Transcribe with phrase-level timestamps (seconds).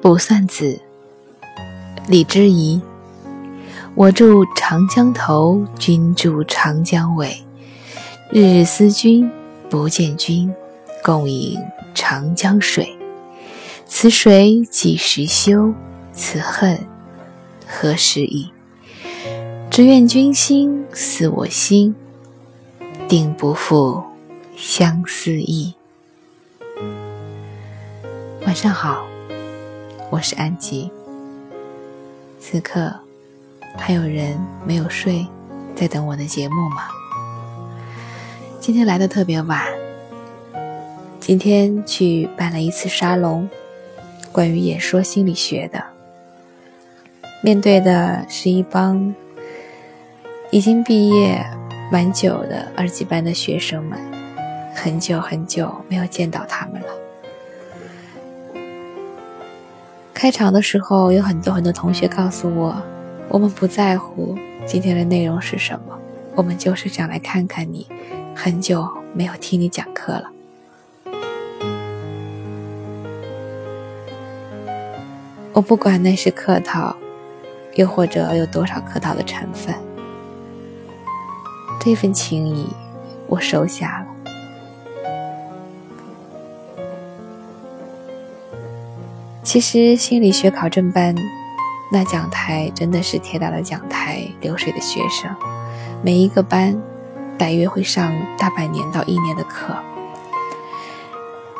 [0.00, 0.80] 卜算子，
[2.08, 2.80] 李之仪。
[3.94, 7.36] 我住长江头，君住长江尾。
[8.30, 9.30] 日日思君，
[9.68, 10.52] 不见君，
[11.02, 11.58] 共饮
[11.94, 12.96] 长江水。
[13.84, 15.74] 此水几时休？
[16.12, 16.78] 此恨
[17.66, 18.50] 何时已？
[19.70, 21.94] 只愿君心似我心，
[23.08, 24.02] 定不负
[24.56, 25.74] 相思意。
[28.46, 29.09] 晚上好。
[30.10, 30.90] 我是安吉，
[32.40, 32.92] 此刻
[33.76, 35.24] 还有人没有睡，
[35.76, 36.88] 在等我的节目吗？
[38.58, 39.64] 今天来的特别晚，
[41.20, 43.48] 今天去办了一次沙龙，
[44.32, 45.80] 关于演说心理学的，
[47.40, 49.14] 面对的是一帮
[50.50, 51.40] 已经毕业
[51.92, 53.96] 蛮久的二级班的学生们，
[54.74, 56.88] 很久很久没有见到他们了。
[60.20, 62.76] 开场的时候，有很多很多同学告诉我，
[63.30, 65.98] 我们不在乎今天的内容是什么，
[66.34, 67.86] 我们就是想来看看你。
[68.36, 70.30] 很久没有听你讲课了，
[75.54, 76.94] 我不管那是客套，
[77.76, 79.74] 又或者有多少客套的成分，
[81.82, 82.68] 这份情谊
[83.26, 84.09] 我收下了。
[89.50, 91.12] 其实心理学考证班，
[91.90, 95.28] 那讲台真的是铁打的讲台，流水的学生，
[96.04, 96.80] 每一个班
[97.36, 99.74] 大约会上大半年到一年的课，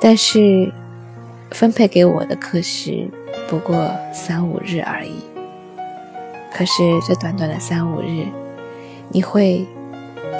[0.00, 0.72] 但是
[1.50, 3.10] 分配给我的课时
[3.48, 5.16] 不过三五日而已。
[6.54, 8.28] 可是这短短的三五日，
[9.08, 9.66] 你会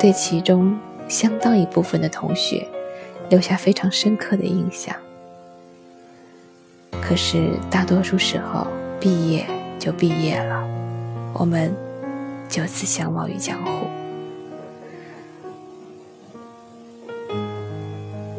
[0.01, 2.64] 对其中相当一部分的同学
[3.29, 4.95] 留下非常深刻的印象。
[7.12, 8.67] 可是大多数时候，
[8.98, 9.45] 毕业
[9.78, 10.67] 就毕业了，
[11.34, 11.70] 我们
[12.48, 13.86] 就此相忘于江湖。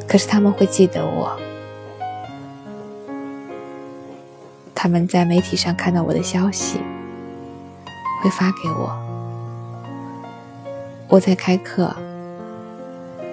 [0.08, 1.40] 可是他们会记得我，
[4.74, 6.80] 他们在媒体上看到我的消息，
[8.24, 8.92] 会发给我。
[11.08, 11.96] 我在开课，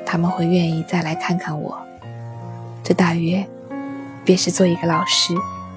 [0.04, 1.78] 他们会愿意再来看看我。
[2.84, 3.42] 这大约。
[4.30, 5.34] 便是做一个老师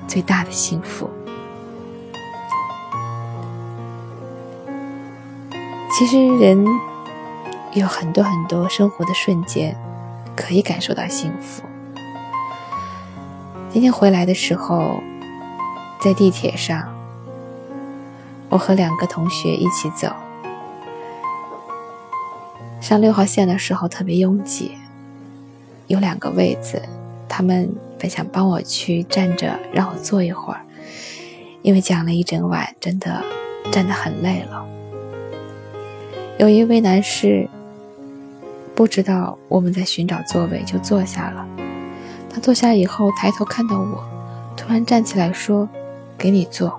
[0.08, 1.09] 最大的幸福。
[5.90, 6.63] 其实人
[7.74, 9.75] 有很多很多生活的瞬间
[10.36, 11.63] 可以感受到幸福。
[13.72, 15.02] 今天回来的时候，
[16.00, 16.94] 在地铁上，
[18.50, 20.13] 我和两个同学一起走，
[22.80, 24.78] 上六号线的时候特别拥挤，
[25.88, 26.80] 有两个位子，
[27.34, 27.68] 他们。
[28.00, 30.60] 本想帮我去站着，让我坐一会儿，
[31.62, 33.24] 因为讲了一整晚，真的
[33.72, 34.66] 站得很累了。
[36.38, 37.48] 有一位男士
[38.76, 41.48] 不知道我们在寻找座位，就坐下了。
[42.30, 44.04] 他坐下以后，抬头看到我，
[44.58, 45.70] 突然站起来说
[46.20, 46.78] ：“给你坐。”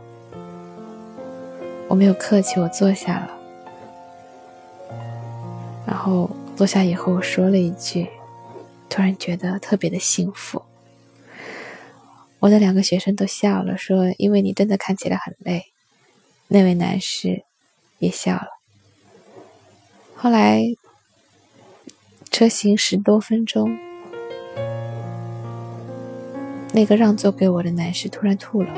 [1.89, 3.31] 我没有客气，我坐下了。
[5.87, 8.09] 然后坐下以后，说了一句
[8.95, 10.63] ：“突然觉得特别的幸福。”
[12.39, 15.65] 我的两个学生都笑了，说：“因为你真的看起来很累。”
[16.47, 17.43] 那位男士
[17.99, 18.47] 也笑了。
[20.15, 20.63] 后来
[22.31, 23.77] 车行十多分钟，
[26.73, 28.73] 那个让座给我的男士突然吐了。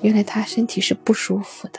[0.00, 1.78] 原来他身体是不舒服的。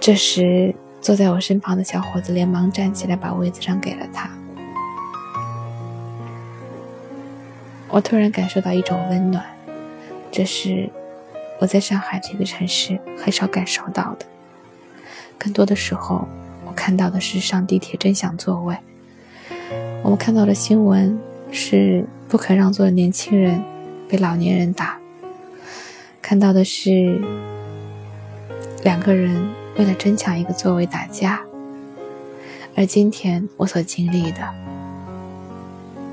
[0.00, 4.28] 这时，坐在我身旁的小伙子连忙站起来，把位子让给了他。
[7.88, 9.44] 我突然感受到一种温暖，
[10.32, 10.90] 这是
[11.60, 14.26] 我在上海这个城市很少感受到的。
[15.38, 16.26] 更多的时候，
[16.66, 18.76] 我看到的是上地铁争抢座位。
[20.02, 21.18] 我们看到的新闻
[21.52, 23.62] 是不肯让座的年轻人
[24.08, 24.98] 被老年人打，
[26.20, 27.20] 看到的是
[28.82, 31.40] 两个人为了争抢一个座位打架。
[32.76, 34.40] 而今天我所经历的，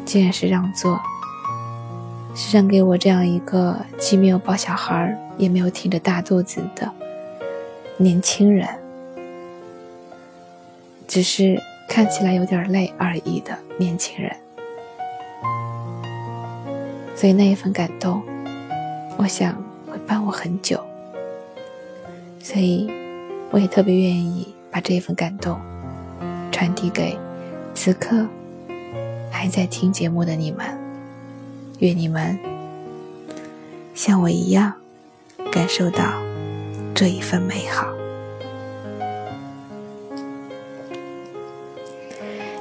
[0.06, 1.00] 竟然是让座。
[2.36, 6.92] 是让给我这样一个既没有抱小孩也没有挺着大肚子的
[7.98, 8.68] 年轻人，
[11.08, 14.36] 只是看起来有点累而已的年轻人。
[17.16, 18.24] 所以那一份感动，
[19.16, 19.54] 我想
[19.86, 20.84] 会伴我很久。
[22.42, 22.90] 所以，
[23.54, 25.62] 我也特别愿意把这份感动
[26.52, 27.16] 传递给
[27.76, 28.26] 此刻
[29.30, 30.66] 还在听节目的你们，
[31.78, 32.36] 愿你们
[33.94, 34.74] 像我一样
[35.52, 36.14] 感受到
[36.96, 37.86] 这一份美好。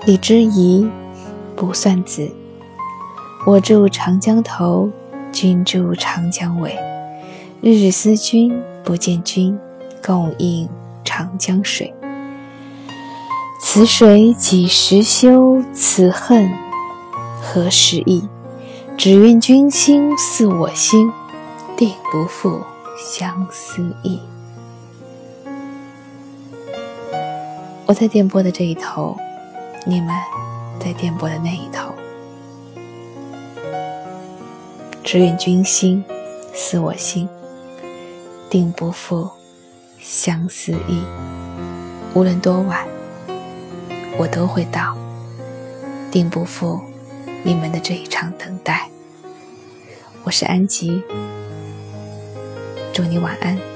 [0.05, 0.87] 李之仪，
[1.57, 2.31] 不算子。
[3.47, 4.91] 我住长江头，
[5.33, 6.77] 君住长江尾。
[7.63, 8.55] 日日思君
[8.85, 9.59] 不见君，
[10.05, 10.69] 共饮
[11.15, 11.93] 长江水。
[13.61, 15.63] 此水几时休？
[15.75, 16.51] 此恨
[17.43, 18.27] 何时已？
[18.97, 21.13] 只愿君心似我心，
[21.77, 22.63] 定不负
[22.97, 24.21] 相思意。
[27.85, 29.15] 我在电波的这一头。
[29.85, 30.15] 你们
[30.79, 31.93] 在电波的那一头，
[35.03, 36.05] 只愿君心
[36.55, 37.29] 似我心，
[38.49, 39.29] 定不负
[40.03, 41.03] 相思意。
[42.13, 42.87] 无论多晚，
[44.19, 44.97] 我都会到，
[46.11, 46.81] 定不负
[47.45, 48.91] 你们的这一场等待。
[50.25, 51.03] 我是安吉，
[52.93, 53.72] 祝你晚安。